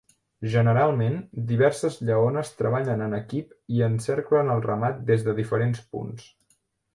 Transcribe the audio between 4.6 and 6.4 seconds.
ramat des de diferents punts.